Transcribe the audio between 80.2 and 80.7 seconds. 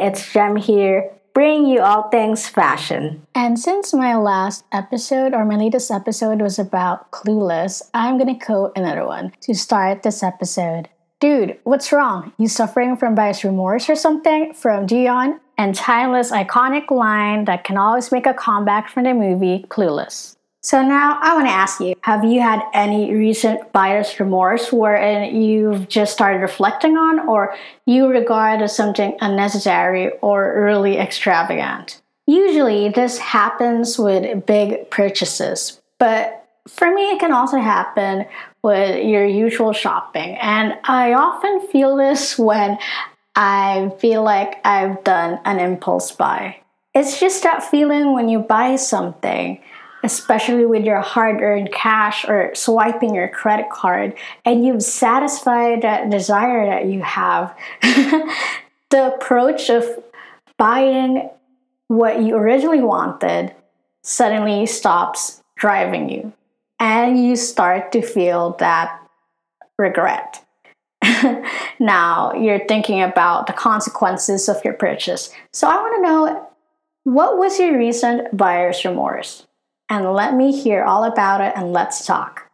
me